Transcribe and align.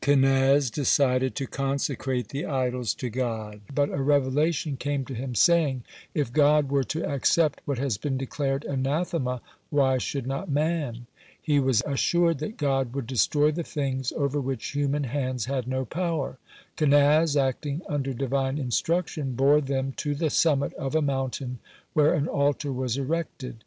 Kenaz 0.03 0.71
decided 0.71 1.35
to 1.35 1.45
consecrate 1.45 2.29
the 2.29 2.43
idols 2.47 2.95
to 2.95 3.07
God, 3.11 3.61
but 3.71 3.91
a 3.91 4.01
revelation 4.01 4.75
came 4.75 5.05
to 5.05 5.13
him, 5.13 5.35
saying: 5.35 5.83
"If 6.15 6.33
God 6.33 6.69
were 6.71 6.83
to 6.85 7.07
accept 7.07 7.61
what 7.65 7.77
has 7.77 7.97
been 7.99 8.17
declared 8.17 8.65
anathema, 8.65 9.41
why 9.69 9.99
should 9.99 10.25
not 10.25 10.49
man?" 10.49 11.05
He 11.39 11.59
was 11.59 11.83
assured 11.85 12.39
that 12.39 12.57
God 12.57 12.93
would 12.95 13.05
destroy 13.05 13.51
the 13.51 13.61
things 13.61 14.11
over 14.13 14.41
which 14.41 14.69
human 14.71 15.03
hands 15.03 15.45
had 15.45 15.67
no 15.67 15.85
power. 15.85 16.39
Kenaz, 16.77 17.37
acting 17.37 17.83
under 17.87 18.11
Divine 18.11 18.57
instruction, 18.57 19.33
bore 19.35 19.61
them 19.61 19.91
to 19.97 20.15
the 20.15 20.31
summit 20.31 20.73
of 20.73 20.95
a 20.95 21.03
mountain, 21.03 21.59
where 21.93 22.15
an 22.15 22.27
altar 22.27 22.73
was 22.73 22.97
erected. 22.97 23.57